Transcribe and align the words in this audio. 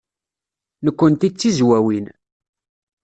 Nekkenti 0.85 1.27
d 1.31 1.33
Tizwawin. 1.39 2.05